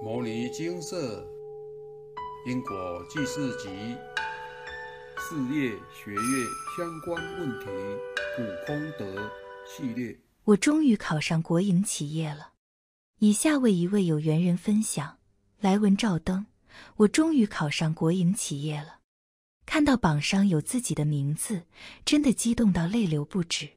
[0.02, 1.22] 《摩尼金色
[2.46, 3.68] 因果记事集》
[5.18, 7.66] 事业学业相关问题
[8.34, 9.30] 古空德
[9.66, 10.18] 系列。
[10.44, 12.52] 我终于考上国营企业了。
[13.18, 15.18] 以下为一位有缘人分享：
[15.60, 16.46] 来文照灯，
[16.96, 19.00] 我终于考上国营企业了。
[19.66, 21.64] 看到榜上有自己的名字，
[22.06, 23.68] 真的激动到泪流不止。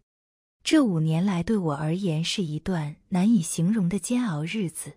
[0.64, 4.94] 这五年来对我而言是一段难以形容的煎熬日子。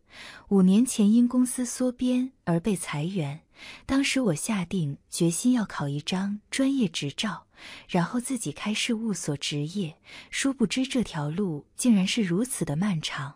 [0.49, 3.41] 五年前因公司缩编而被裁员，
[3.85, 7.47] 当时我下定决心要考一张专业执照，
[7.89, 9.97] 然后自己开事务所执业。
[10.31, 13.35] 殊不知这条路竟然是如此的漫长。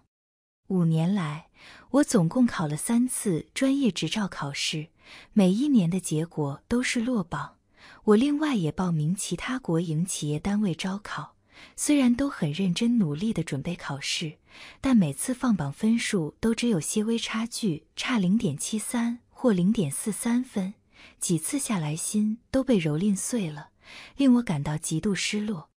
[0.69, 1.49] 五年来，
[1.91, 4.91] 我总共考了三次专业执照考试，
[5.33, 7.57] 每一年的结果都是落榜。
[8.05, 11.35] 我另外也报名其他国营企业单位招考。
[11.77, 14.39] 虽然都很认真努力地准备考试，
[14.81, 20.75] 但每次放榜分数都只有些微差距，差零点七三或零点四三分，
[21.19, 23.71] 几次下来心都被蹂躏碎了，
[24.17, 25.71] 令我感到极度失落。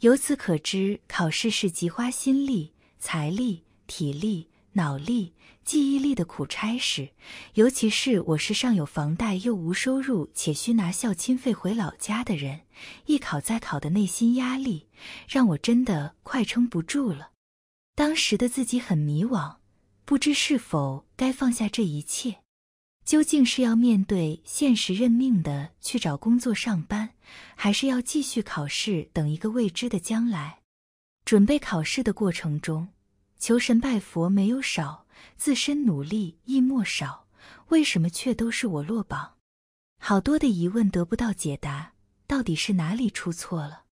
[0.00, 5.32] 由此可知，考试是极花心力、财力、体力、脑力。
[5.64, 7.08] 记忆力的苦差事，
[7.54, 12.60] 尤其是我是上有房贷又无收入，且需拿孝亲费回老家的人，
[13.06, 14.86] 一考再考的内心压力，
[15.28, 17.30] 让我真的快撑不住了。
[17.96, 19.56] 当时的自己很迷惘，
[20.04, 22.36] 不知是否该放下这一切，
[23.04, 27.10] 究竟是要面对现实认命的去找工作上班，
[27.56, 30.60] 还是要继续考试等一个未知的将来？
[31.24, 32.86] 准备考试的过程中，
[33.38, 35.06] 求神拜佛没有少。
[35.36, 37.26] 自身努力亦莫少，
[37.68, 39.34] 为什么却都是我落榜？
[39.98, 41.92] 好多的疑问得不到解答，
[42.26, 43.84] 到底是哪里出错了？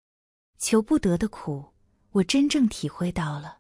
[0.58, 1.74] 求不得的苦，
[2.12, 3.58] 我真正体会到了，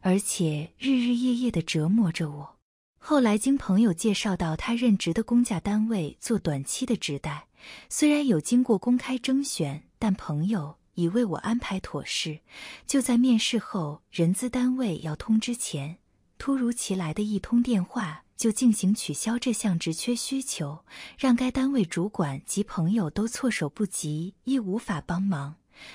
[0.00, 2.58] 而且日日夜夜的折磨着我。
[2.98, 7.46] 后来经朋友介绍到他任职的公家单位做短期的职代，
[7.88, 12.40] 虽然有经过公开征选，但朋友已为我安排妥适。
[12.86, 15.98] 就在面试后，人资单位要通知前。
[16.38, 20.84] 突如其来的一通电话，就进行取消这项职缺需求，
[21.16, 25.54] 让该单位主管及朋友都措手不及，亦无法帮忙。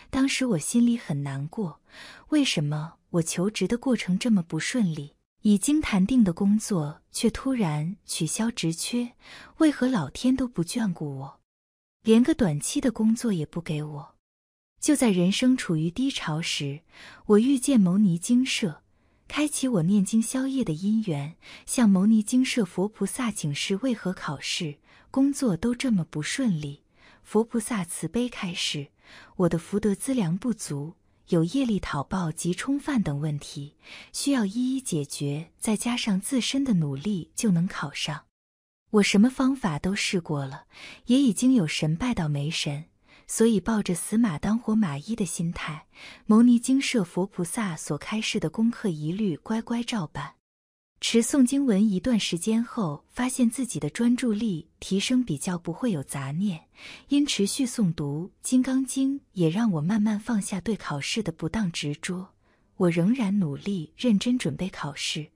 [0.10, 1.82] 当时我心里很难过，
[2.30, 9.12] 为什么我求职的过程这么不顺利，已经谈定的工作却突然取消职缺？
[9.58, 11.40] 为何老天都不眷顾我，
[12.04, 14.16] 连个短期的工作也不给我？
[14.80, 16.82] 就在人生处于低潮时，
[17.26, 18.84] 我遇见牟尼精舍。
[19.28, 24.78] 开启我念经宵夜的因缘，向牟尼精舍佛菩萨请示为何考试、
[25.12, 26.84] 工作都这么不顺利。
[27.24, 28.88] 佛菩萨慈悲开示：
[29.36, 30.94] 我的福德资粮不足，
[31.28, 33.76] 有业力讨报及冲犯等问题，
[34.14, 38.24] 需要一一解决，再加上自身的努力就能考上。
[38.92, 40.68] 我什么方法都试过了，
[41.08, 42.86] 也已经有神拜到没神。
[43.28, 45.86] 所以，抱着死马当活马医的心态，
[46.26, 50.36] 牟尼精舍佛菩萨所开示的功课一律乖乖照办。
[51.00, 56.64] 持诵经文一段时间后，发现自己的专注力提升比较不会有杂念。
[57.10, 62.30] 因持续诵读《金刚经》，也让我慢慢放下对考试的不当执着。
[62.78, 65.28] 我仍然努力认真准备考试，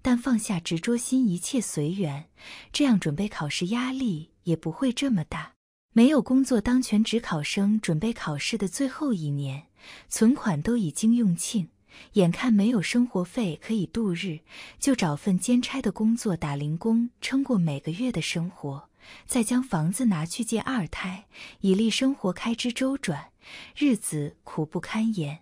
[0.00, 2.30] 但放下执着心，一切随缘，
[2.72, 5.52] 这样准备考试压力也不会这么大。
[5.92, 9.66] 没有工作当全职考生，准备考试的最后一年，
[10.08, 11.68] 存款都已经用尽，
[12.12, 14.38] 眼看没有生活费可以度日，
[14.78, 18.88] 就找份兼差的工作打零工，撑过每个月的生活，
[19.26, 21.26] 再将房子拿去借二胎，
[21.60, 23.32] 以利生活开支周转，
[23.76, 25.40] 日子苦不堪言。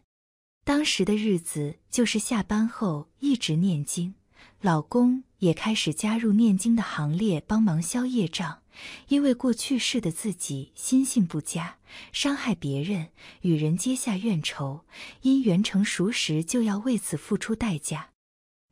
[0.65, 4.15] 当时的日子就是下班后一直念经，
[4.63, 8.63] 老公也开始加入念经的行列，帮忙消业障。
[9.09, 11.79] 因为过去世的自己心性不佳，
[12.13, 13.09] 伤害别人，
[13.41, 14.85] 与人结下怨仇，
[15.23, 18.11] 因缘成熟时就要为此付出代价。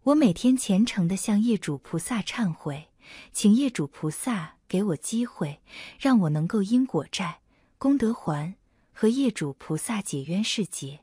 [0.04, 2.90] 我每天虔诚地向业主菩萨忏悔，
[3.32, 5.60] 请业主菩萨给我机会，
[5.98, 7.40] 让我能够因果债、
[7.78, 8.54] 功德还，
[8.92, 11.00] 和业主菩萨解冤释结。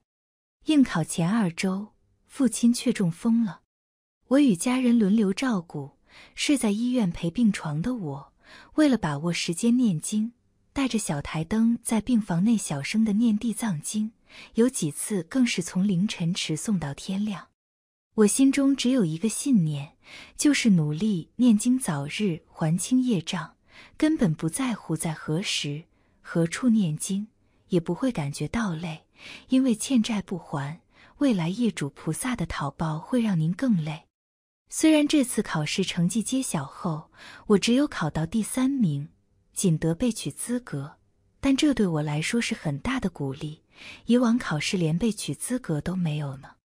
[0.68, 1.90] 应考前二周，
[2.26, 3.63] 父亲却中风了，
[4.34, 5.92] 我与家人轮流照顾，
[6.34, 8.34] 睡在医院陪病床的我。
[8.76, 10.32] 为了把握时间念经，
[10.72, 14.12] 带着小台灯在病房内小声的念地藏经，
[14.56, 17.50] 有几次更是从凌晨持诵到天亮。
[18.16, 19.98] 我心中只有一个信念，
[20.36, 23.54] 就是努力念经，早日还清业障，
[23.98, 25.84] 根本不在乎在何时
[26.22, 27.28] 何处念经，
[27.68, 29.04] 也不会感觉到累，
[29.50, 30.82] 因为欠债不还，
[31.20, 34.06] 未来业主菩萨的讨报会让您更累。
[34.76, 37.12] 虽然这次考试成绩揭晓后，
[37.46, 39.10] 我只有考到第三名，
[39.54, 40.94] 仅得备取资格，
[41.40, 43.62] 但这对我来说是很大的鼓励。
[44.08, 46.56] 以往考试连备取资格都没有呢。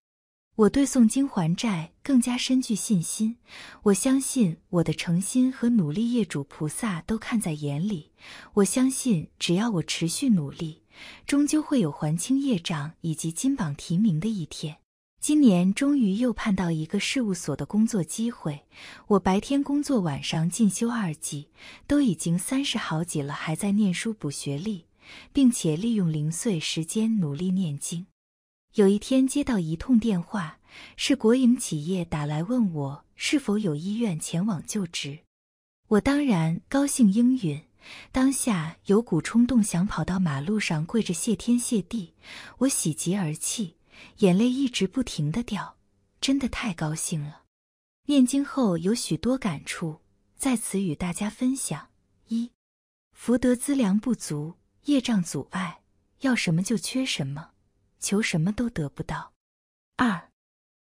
[0.56, 3.36] 我对诵经还债更加深具信心。
[3.82, 8.12] 我相信我的诚心和努力，业主菩萨都看在眼里。
[8.54, 10.82] 我相信，只要我持续努力，
[11.26, 14.78] 终究会有还清业障以及金榜题名的一天。
[15.28, 18.62] 今年终于又盼到一个事务所的工作机会。
[19.08, 21.48] 我白天工作，晚上进修二级，
[21.86, 24.86] 都已经三十好几了，还在念书补学历，
[25.30, 28.06] 并且利用零碎时间努力念经。
[28.76, 30.60] 有一天接到一通电话，
[30.96, 35.18] 是国营企业打来问我是否有意愿前往就职。
[35.88, 37.60] 我当然高兴应允，
[38.10, 42.14] 当下有股冲动想跑到马路上跪着谢天谢地。
[42.60, 43.74] 我喜极而泣，
[44.18, 45.76] 眼泪一直不停的掉，
[46.20, 47.42] 真的太高兴了。
[48.06, 50.00] 念经后有许多感触，
[50.36, 51.90] 在此与大家分享：
[52.28, 52.52] 一、
[53.12, 54.54] 福德资粮不足，
[54.84, 55.82] 业障阻碍，
[56.20, 57.50] 要什么就缺什么。
[58.00, 59.32] 求什么都得不到。
[59.96, 60.30] 二，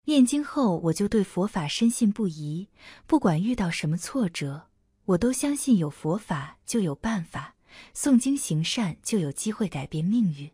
[0.05, 2.69] 念经后我就对佛法深信不疑，
[3.05, 4.69] 不管遇到什么挫折，
[5.03, 7.55] 我都相信有佛法就有办法，
[7.93, 10.49] 诵经行善就有机会改变命运。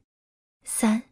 [0.64, 1.04] 三，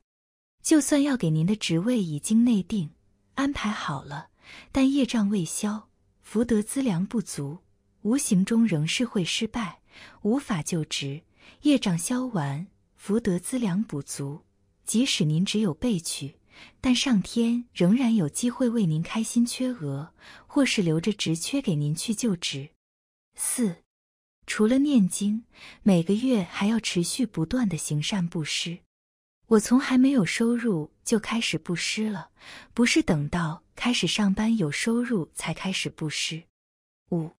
[0.66, 2.90] 就算要给您的职位已经内定
[3.36, 4.30] 安排好了，
[4.72, 5.90] 但业障未消，
[6.24, 7.60] 福德资粮不足，
[8.02, 9.82] 无形中仍是会失败，
[10.24, 11.22] 无法就职。
[11.62, 12.66] 业障消完，
[12.96, 14.42] 福德资粮补足。
[14.84, 16.40] 即使您只有被取，
[16.82, 20.14] 但上天仍然有机会为您开心缺额，
[20.48, 22.72] 或是留着职缺给您去就职。
[23.36, 23.84] 四，
[24.48, 25.44] 除了念经，
[25.84, 28.80] 每个月还要持续不断的行善布施。
[29.48, 32.30] 我从还没有收入就开始布施了，
[32.74, 36.44] 不是等到开始上班有收入才开始布施。
[37.12, 37.32] 五，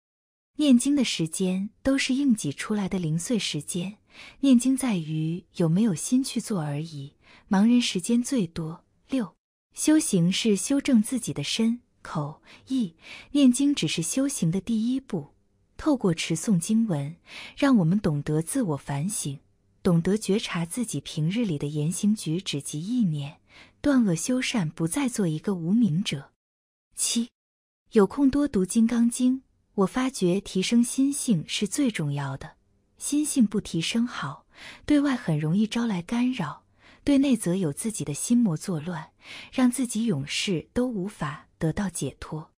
[0.57, 3.99] 念经的时间都是硬挤出来的零碎时间，
[4.41, 7.15] 念经在于有没有心去做而已。
[7.49, 8.85] 盲人时间最多。
[9.09, 9.35] 六，
[9.75, 12.95] 修行是修正自己的身、口、意，
[13.33, 15.35] 念经只是修行的第一步。
[15.77, 17.17] 透过持诵经文，
[17.57, 19.39] 让我们懂得自我反省，
[19.87, 23.39] 懂得觉察自己平日里的言行举止及意念，
[23.81, 26.33] 断恶修善，不再做一个无名者。
[26.97, 27.29] 七，
[27.93, 29.37] 有空多读《金刚经》，
[29.77, 32.57] 我发觉提升心性是最重要的。
[32.99, 34.49] 心性不提升好，
[34.85, 36.65] 对外很容易招来干扰。
[37.05, 39.13] 对内则有自己的心魔作乱，
[39.53, 42.51] 让自己永世都无法得到解脱。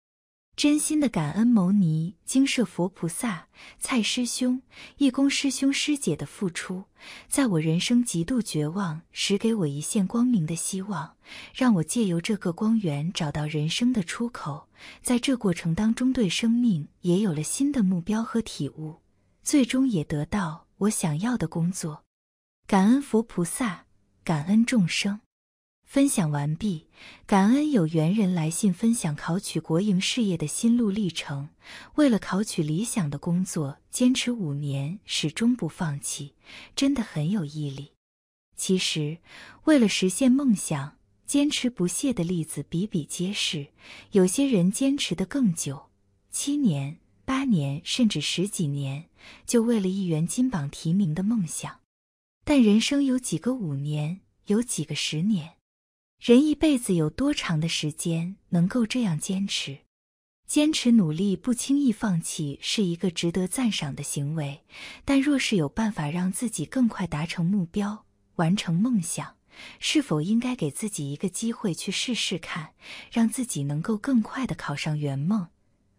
[0.57, 4.59] 真心的感恩牟尼精舍佛菩萨、蔡师兄、
[4.97, 6.85] 义工师兄师姐的付出，
[7.29, 11.15] 在我人生极度绝望时，给我一线光明的希望，
[11.53, 14.67] 让我借由这个光源找到人生的出口。
[15.03, 18.95] 在这过程当中，对生命也有了新的目标和体悟，
[19.43, 22.03] 最终也得到我想要的工作。
[22.65, 23.83] 感恩佛菩萨。
[24.23, 25.21] 感恩众生，
[25.87, 26.85] 分享完毕。
[27.25, 31.49] 感恩有缘人来信分享考取国营事业的心路历程。
[31.95, 36.33] 为了考取理想的工作，坚持五年，始终不放弃，
[36.75, 37.93] 真的很有毅力。
[38.57, 39.19] 其实，
[39.63, 43.67] 为了实现梦想，坚持不懈的例子比比皆是。
[44.11, 45.89] 有些人坚持的更久，
[46.29, 49.05] 七年、八年，甚至十几年，
[49.45, 51.79] 就为了一元金榜题名的梦想。
[52.43, 55.56] 但人生有几个五年，有几个十年？
[56.19, 59.79] 人一辈子有多长的时间能够这样坚持？
[60.47, 64.63] 坚持努力，不轻易放弃，是一个值得赞赏的行为。
[65.05, 68.05] 但若是有办法让自己更快达成目标，
[68.37, 69.35] 完成梦想，
[69.79, 72.71] 是否应该给自己一个机会去试试看，
[73.11, 75.47] 让自己能够更快的考上圆梦，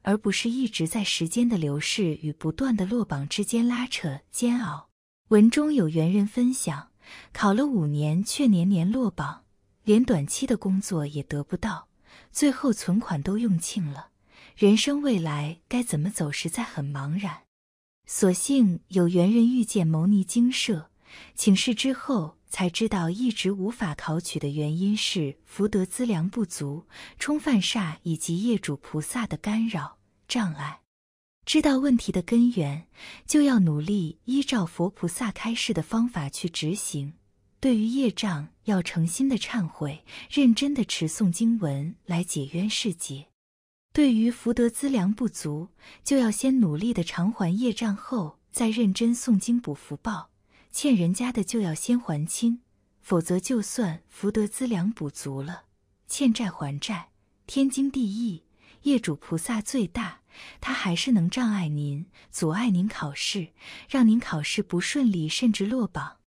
[0.02, 4.88] 而不是一直在时间的流逝与不断的落榜之间拉扯煎熬？
[5.28, 6.88] 文中有缘人分享，
[7.32, 9.44] 考了五年却年年落榜，
[9.88, 11.88] 连短期的工作也得不到，
[12.30, 14.10] 最后存款都用尽了，
[14.54, 17.44] 人生未来该怎么走，实在很茫然。
[18.04, 20.90] 所幸有缘人遇见牟尼精舍，
[21.34, 26.84] 请示之后才知道，一直无法考取的原因是福德资粮不足、
[27.18, 29.96] 冲犯煞以及业主菩萨的干扰
[30.28, 30.80] 障碍。
[31.46, 32.86] 知道问题的根源，
[33.26, 37.14] 就要努力依照佛菩萨开示的方法去执行。
[37.60, 43.26] 对于业障，要诚心的忏悔，认真的持诵经文来解冤释结。
[43.92, 45.68] 对于福德资粮不足，
[46.04, 50.30] 就要先努力的偿还业障，后再认真诵经补福报。
[50.70, 52.60] 欠人家的就要先还清，
[53.00, 55.64] 否则就算福德资粮补足了，
[56.06, 57.10] 欠债还债
[57.46, 58.44] 天经地义。
[58.82, 60.20] 业主菩萨最大，
[60.60, 63.48] 他还是能障碍您、阻碍您考试，
[63.88, 66.18] 让您考试不顺利，甚至落榜。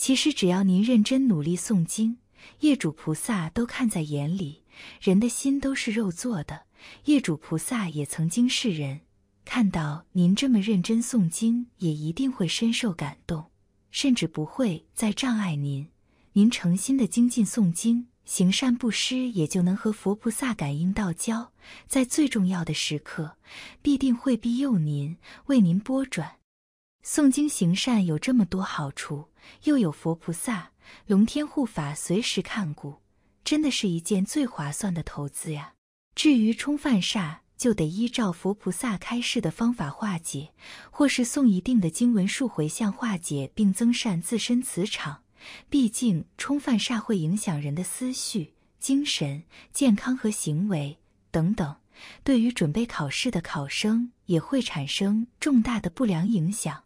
[0.00, 2.16] 其实只要您认真努力诵经，
[2.60, 4.62] 业主菩萨都看在眼里。
[4.98, 6.62] 人的心都是肉做的，
[7.04, 9.02] 业主菩萨也曾经是人，
[9.44, 13.50] 看到您这么认真诵经，也一定会深受感动，
[13.90, 15.86] 甚至不会再障碍您。
[16.32, 18.06] 您诚心的精进诵经。
[18.24, 21.52] 行善布施，也就能和佛菩萨感应道交，
[21.86, 23.36] 在最重要的时刻，
[23.82, 26.36] 必定会庇佑您，为您拨转。
[27.04, 29.29] 诵经行善有这么多好处，
[29.64, 30.72] 又有佛菩萨、
[31.06, 32.96] 龙天护法随时看顾，
[33.44, 35.74] 真的是一件最划算的投资呀。
[36.14, 40.52] 至于冲犯煞，就得依照佛菩萨开示的方法化解，
[40.90, 45.22] 或是诵一定的经文数回向化解，并增善自身磁场。
[45.68, 50.98] 毕竟，冲犯煞会影响人的思绪、精神健康和行为
[51.30, 51.76] 等等，
[52.22, 56.84] 对于准备考试的考生也会产生重大的不良影响。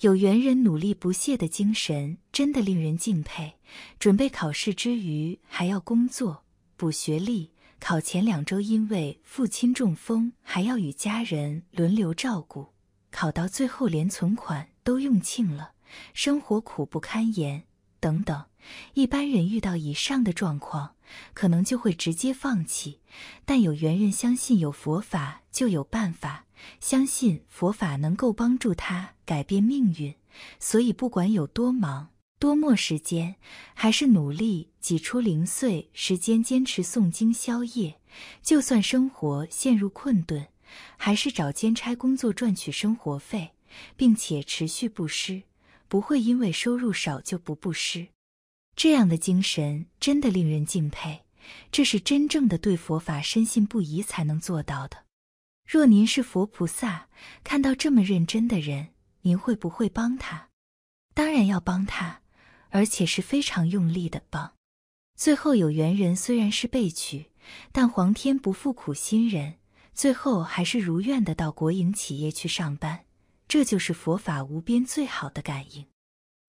[0.00, 3.54] 有缘人努力不懈的精神真的令人敬佩。
[3.98, 6.44] 准备考试之余还要工作、
[6.76, 7.50] 补学历，
[7.80, 12.68] 考前两周因为父亲中风，还要与家人轮流照顾，
[13.10, 15.72] 考到最后连存款都用尽了，
[16.14, 17.64] 生活苦不堪言。
[18.00, 18.44] 等等，
[18.94, 20.94] 一般人遇到以上的状况，
[21.34, 23.00] 可能就会直接放弃。
[23.44, 26.46] 但有缘人相信有佛法就有办法，
[26.80, 30.14] 相信佛法能够帮助他改变命运，
[30.58, 33.36] 所以不管有多忙、多没时间，
[33.74, 38.00] 还是努力挤出零碎时间坚持诵经消业。
[38.42, 40.48] 就算生活陷入困顿，
[40.96, 43.52] 还是找兼差工作赚取生活费，
[43.96, 45.42] 并且持续布施。
[45.88, 48.08] 不会因为收入少就不布施，
[48.78, 51.24] 这样的精神真的令人敬佩。
[51.72, 54.98] 这是真正的对佛法深信不疑才能做到的。
[55.66, 57.08] 若您是佛菩萨，
[57.42, 58.90] 看到这么认真的人，
[59.22, 60.50] 您会不会帮他？
[61.12, 62.20] 当然要帮他，
[62.68, 64.52] 而且是非常用力的帮。
[65.16, 67.32] 最后有缘人虽然是被取，
[67.72, 69.56] 但皇天不负苦心人，
[69.92, 73.06] 最后还是如愿的到国营企业去上班。
[73.48, 75.86] 这就是佛法无边最好的感应。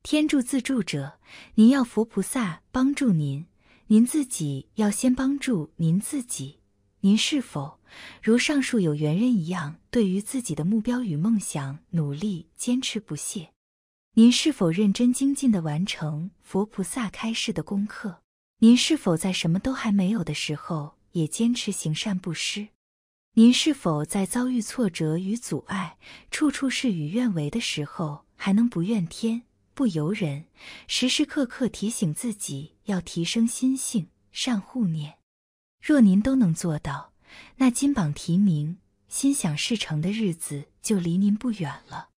[0.01, 1.19] 天助自助者，
[1.55, 3.45] 您要佛菩萨帮助您，
[3.87, 6.59] 您自己要先帮助您自己。
[7.01, 7.79] 您是否
[8.23, 13.49] 如上述有缘人一样，对于自己的目标与梦想努力坚持不懈？
[14.13, 18.21] 您是否认真精进的完成佛菩萨开示的功课？
[18.59, 22.69] 您是否在什么都还没有的时候，也坚持行善布施？
[23.33, 25.97] 您是否在遭遇挫折与阻碍、
[26.31, 29.43] 处处事与愿违的时候，还能不怨天
[29.79, 30.43] 不尤人，
[30.87, 35.19] 时时刻刻提醒自己要提升心性、善护念？
[35.81, 37.13] 若您都能做到，
[37.55, 42.09] 那金榜题名、心想事成的日子就离您不远了。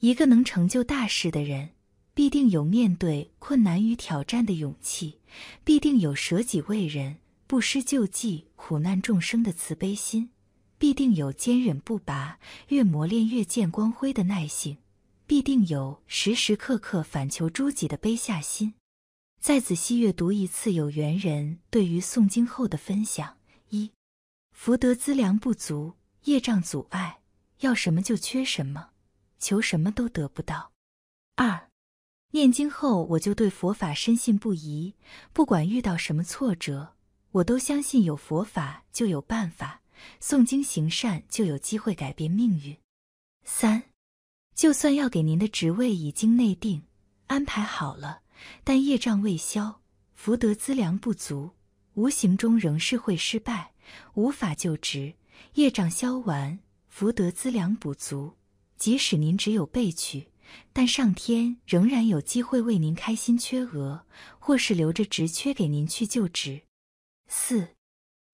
[0.00, 1.72] 一个能成就大事的人，
[2.14, 5.18] 必定有面对困难与挑战的勇气，
[5.62, 10.30] 必定有舍己为人、不施救济苦难众生的慈悲心。
[10.78, 14.78] 必定有坚忍不拔、越磨练越见光辉的耐性，
[15.26, 18.74] 必定有时时刻刻反求诸己的卑下心。
[19.40, 23.36] 再仔细阅读一次有缘人对于诵经后的分享：
[23.68, 23.92] 一、
[24.52, 27.20] 福德资粮不足，业障阻碍，
[27.60, 28.90] 要什么就缺什么，
[29.38, 30.72] 求什么都得不到；
[31.36, 31.68] 二、
[32.30, 34.94] 念经后我就对佛法深信不疑，
[35.32, 36.94] 不管遇到什么挫折，
[37.32, 39.82] 我都相信有佛法就有办法。
[40.20, 42.76] 诵经行善就有机会改变命运。
[43.44, 43.84] 三，
[44.54, 46.82] 就算要给您的职位已经内定
[47.26, 48.20] 安排好了，
[48.62, 49.80] 但业障未消，
[50.14, 51.50] 福德资粮不足，
[51.94, 53.72] 无形中仍是会失败，
[54.14, 55.14] 无法就职。
[55.54, 56.58] 业障消完，
[56.88, 58.34] 福德资粮补足，
[58.76, 60.28] 即使您只有被取，
[60.72, 64.06] 但上天仍然有机会为您开心缺额，
[64.38, 66.62] 或是留着职缺给您去就职。
[67.26, 67.68] 四。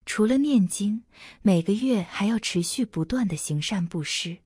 [0.03, 1.03] 除了念经，
[1.41, 4.39] 每个月还要持续不断的行善布施。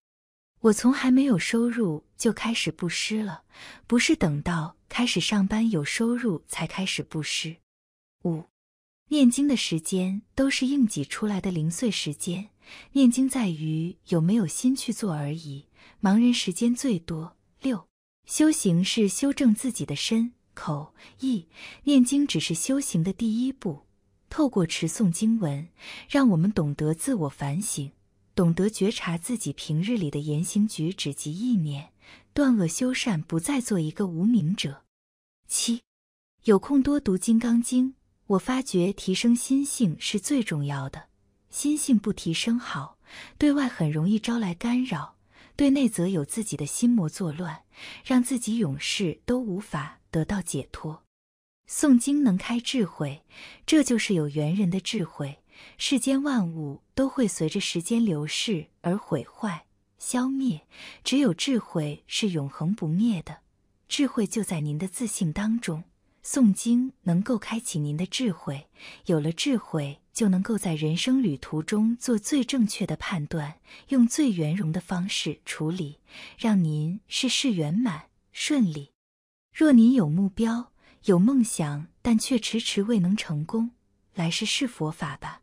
[0.65, 3.43] 我从还没有收入就开始布施了，
[3.86, 7.57] 不是等到开始上班有收入才开始布施。
[8.24, 8.45] 五，
[9.10, 12.50] 念经的时间都是硬挤出来的零碎时间。
[12.93, 15.67] 念经在于有没有心去做而已，
[16.01, 17.38] 盲人时间最多。
[17.62, 17.88] 六，
[18.25, 21.48] 修行是修正自己的身、口、意，
[21.84, 23.86] 念经只是修行的第一步。
[24.31, 25.69] 透过持诵经文，
[26.10, 27.91] 让我们懂得自我反省，
[28.36, 31.94] 懂得觉察自己平日里的言行举止及意念，
[32.34, 34.84] 断恶修善，不再做一个无名者。
[35.48, 35.82] 七，
[36.44, 37.92] 有空多读《金刚经》，
[38.27, 41.06] 我发觉提升心性是最重要的。
[41.50, 42.98] 心性不提升好，
[43.38, 45.15] 对外很容易招来干扰，
[45.56, 47.63] 对内则有自己的心魔作乱，
[48.04, 51.04] 让自己永世都无法得到解脱。
[51.70, 53.24] 诵经能开智慧，
[53.65, 55.39] 这就是有缘人的智慧。
[55.78, 59.66] 世间万物都会随着时间流逝而毁坏、
[59.98, 60.68] 消灭，
[61.04, 63.40] 只有智慧是永恒不灭的。
[63.88, 65.84] 智慧就在您的自信当中。
[66.24, 68.68] 诵经能够开启您的智慧，
[69.06, 73.60] 有了智慧，就能够在人生旅途中做最正确的判断，
[73.90, 76.00] 用最圆融的方式处理，
[76.36, 78.90] 让您事事圆满顺利。
[79.54, 80.72] 若您有目标、
[81.04, 83.70] 有梦想，但却迟迟未能成功，
[84.16, 85.42] 来世试佛法吧。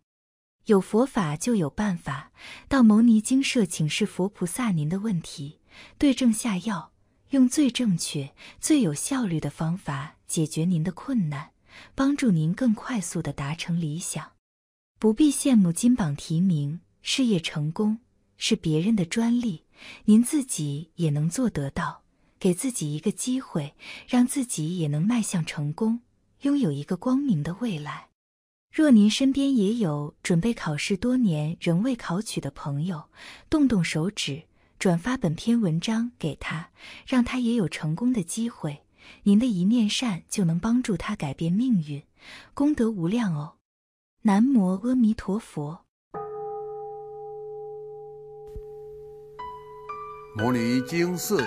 [0.66, 2.30] 有佛法就有办法，
[2.68, 5.58] 到牟尼精舍请示佛菩萨您的问题，
[5.98, 6.92] 对症下药，
[7.30, 11.50] 用最正确、最有效率的方法解决您的困难，
[11.94, 14.32] 帮助您更快速的达成理想。
[15.00, 17.98] 不必羡慕金榜题名，事业成功
[18.36, 19.64] 是别人的专利，
[20.04, 22.02] 您自己也能做得到。
[22.38, 23.74] 给自己一个机会，
[24.08, 26.02] 让自己也能迈向成功，
[26.40, 28.11] 拥有一个光明的未来。
[28.72, 33.04] 若您身边也有准备考试多年仍未考取的朋友，
[33.50, 34.44] 动动手指
[34.78, 36.70] 转发本篇文章给他，
[37.06, 38.84] 让他也有成功的机会。
[39.24, 42.02] 您的一念善就能帮助他改变命运，
[42.54, 43.56] 功德无量哦！
[44.22, 45.84] 南无阿弥陀佛。
[50.34, 51.46] 摩尼经寺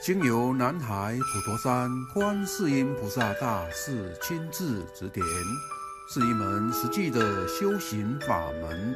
[0.00, 5.26] 经由南海普陀山观世音菩萨大士亲自指点。
[6.06, 8.94] 是一门实际的修行法门，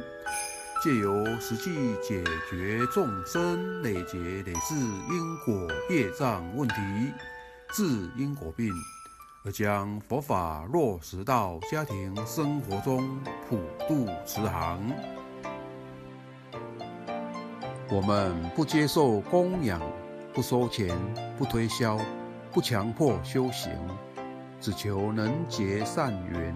[0.83, 6.75] 借由实际解决众生累劫累世因果业障问题，
[7.73, 7.83] 治
[8.15, 8.71] 因果病，
[9.43, 14.79] 而将佛法落实到家庭生活中，普度慈航。
[17.89, 19.81] 我们不接受供养，
[20.31, 20.95] 不收钱，
[21.39, 21.99] 不推销，
[22.51, 23.71] 不强迫修行，
[24.61, 26.55] 只求能结善缘。